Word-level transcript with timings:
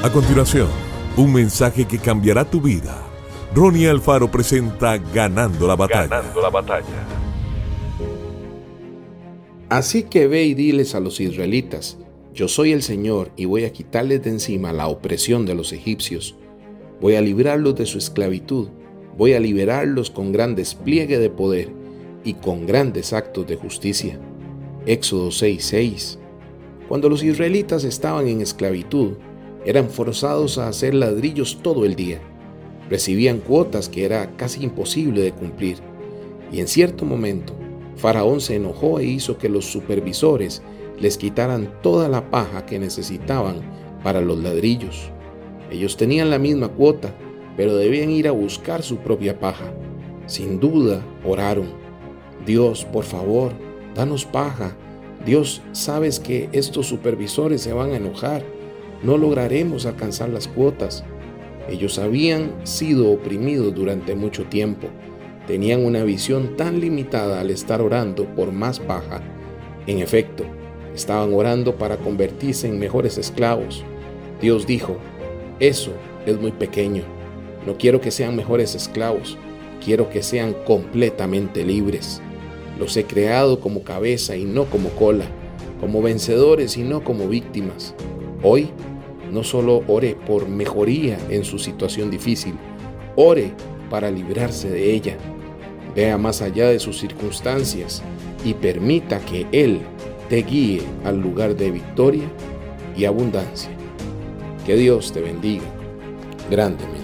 A 0.00 0.12
continuación, 0.12 0.68
un 1.16 1.32
mensaje 1.32 1.84
que 1.84 1.98
cambiará 1.98 2.48
tu 2.48 2.60
vida. 2.60 3.04
Ronnie 3.52 3.88
Alfaro 3.88 4.30
presenta 4.30 4.96
Ganando 4.96 5.66
la 5.66 5.74
batalla. 5.74 6.06
Ganando 6.06 6.40
la 6.40 6.50
batalla. 6.50 6.84
Así 9.68 10.04
que 10.04 10.28
ve 10.28 10.44
y 10.44 10.54
diles 10.54 10.94
a 10.94 11.00
los 11.00 11.18
israelitas, 11.18 11.98
yo 12.32 12.46
soy 12.46 12.70
el 12.70 12.84
Señor 12.84 13.32
y 13.34 13.46
voy 13.46 13.64
a 13.64 13.72
quitarles 13.72 14.22
de 14.22 14.30
encima 14.30 14.72
la 14.72 14.86
opresión 14.86 15.44
de 15.46 15.56
los 15.56 15.72
egipcios. 15.72 16.36
Voy 17.00 17.16
a 17.16 17.20
librarlos 17.20 17.74
de 17.74 17.86
su 17.86 17.98
esclavitud. 17.98 18.68
Voy 19.16 19.32
a 19.32 19.40
liberarlos 19.40 20.12
con 20.12 20.30
gran 20.30 20.54
despliegue 20.54 21.18
de 21.18 21.28
poder 21.28 21.72
y 22.22 22.34
con 22.34 22.66
grandes 22.66 23.12
actos 23.12 23.48
de 23.48 23.56
justicia. 23.56 24.20
Éxodo 24.86 25.32
6:6. 25.32 26.20
Cuando 26.86 27.08
los 27.08 27.24
israelitas 27.24 27.82
estaban 27.82 28.28
en 28.28 28.40
esclavitud, 28.42 29.14
eran 29.68 29.90
forzados 29.90 30.56
a 30.56 30.66
hacer 30.66 30.94
ladrillos 30.94 31.58
todo 31.62 31.84
el 31.84 31.94
día. 31.94 32.22
Recibían 32.88 33.36
cuotas 33.36 33.90
que 33.90 34.06
era 34.06 34.34
casi 34.34 34.64
imposible 34.64 35.20
de 35.20 35.32
cumplir. 35.32 35.76
Y 36.50 36.60
en 36.60 36.68
cierto 36.68 37.04
momento, 37.04 37.52
Faraón 37.96 38.40
se 38.40 38.56
enojó 38.56 38.98
e 38.98 39.04
hizo 39.04 39.36
que 39.36 39.50
los 39.50 39.66
supervisores 39.66 40.62
les 40.98 41.18
quitaran 41.18 41.70
toda 41.82 42.08
la 42.08 42.30
paja 42.30 42.64
que 42.64 42.78
necesitaban 42.78 43.56
para 44.02 44.22
los 44.22 44.38
ladrillos. 44.38 45.10
Ellos 45.70 45.98
tenían 45.98 46.30
la 46.30 46.38
misma 46.38 46.68
cuota, 46.68 47.14
pero 47.54 47.76
debían 47.76 48.08
ir 48.08 48.26
a 48.26 48.32
buscar 48.32 48.82
su 48.82 48.96
propia 48.96 49.38
paja. 49.38 49.70
Sin 50.24 50.60
duda, 50.60 51.04
oraron. 51.26 51.66
Dios, 52.46 52.86
por 52.86 53.04
favor, 53.04 53.52
danos 53.94 54.24
paja. 54.24 54.74
Dios, 55.26 55.60
sabes 55.72 56.20
que 56.20 56.48
estos 56.52 56.86
supervisores 56.86 57.60
se 57.60 57.74
van 57.74 57.92
a 57.92 57.96
enojar 57.98 58.56
no 59.02 59.16
lograremos 59.16 59.86
alcanzar 59.86 60.28
las 60.28 60.48
cuotas. 60.48 61.04
Ellos 61.68 61.98
habían 61.98 62.52
sido 62.64 63.10
oprimidos 63.10 63.74
durante 63.74 64.14
mucho 64.14 64.44
tiempo. 64.44 64.88
Tenían 65.46 65.84
una 65.84 66.02
visión 66.02 66.56
tan 66.56 66.80
limitada 66.80 67.40
al 67.40 67.50
estar 67.50 67.80
orando 67.80 68.24
por 68.34 68.52
más 68.52 68.84
baja. 68.86 69.22
En 69.86 69.98
efecto, 69.98 70.44
estaban 70.94 71.32
orando 71.32 71.76
para 71.76 71.96
convertirse 71.96 72.68
en 72.68 72.78
mejores 72.78 73.18
esclavos. 73.18 73.84
Dios 74.40 74.66
dijo, 74.66 74.96
eso 75.60 75.92
es 76.26 76.40
muy 76.40 76.52
pequeño. 76.52 77.02
No 77.66 77.76
quiero 77.76 78.00
que 78.00 78.10
sean 78.10 78.36
mejores 78.36 78.74
esclavos, 78.74 79.36
quiero 79.84 80.10
que 80.10 80.22
sean 80.22 80.54
completamente 80.66 81.64
libres. 81.64 82.20
Los 82.78 82.96
he 82.96 83.04
creado 83.04 83.60
como 83.60 83.82
cabeza 83.82 84.36
y 84.36 84.44
no 84.44 84.64
como 84.66 84.90
cola, 84.90 85.26
como 85.80 86.02
vencedores 86.02 86.76
y 86.76 86.82
no 86.82 87.02
como 87.02 87.28
víctimas. 87.28 87.94
Hoy 88.42 88.70
no 89.32 89.42
solo 89.42 89.82
ore 89.88 90.16
por 90.26 90.48
mejoría 90.48 91.18
en 91.28 91.44
su 91.44 91.58
situación 91.58 92.10
difícil, 92.10 92.54
ore 93.16 93.52
para 93.90 94.10
librarse 94.10 94.70
de 94.70 94.92
ella. 94.92 95.16
Vea 95.94 96.16
más 96.18 96.42
allá 96.42 96.68
de 96.68 96.78
sus 96.78 96.98
circunstancias 96.98 98.02
y 98.44 98.54
permita 98.54 99.18
que 99.20 99.46
Él 99.52 99.80
te 100.28 100.42
guíe 100.42 100.82
al 101.04 101.20
lugar 101.20 101.56
de 101.56 101.70
victoria 101.70 102.30
y 102.96 103.04
abundancia. 103.04 103.70
Que 104.64 104.76
Dios 104.76 105.12
te 105.12 105.20
bendiga 105.20 105.64
grandemente. 106.50 106.98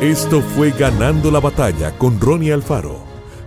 Esto 0.00 0.40
fue 0.40 0.70
Ganando 0.70 1.30
la 1.30 1.40
Batalla 1.40 1.96
con 1.98 2.20
Ronnie 2.20 2.52
Alfaro. 2.52 3.07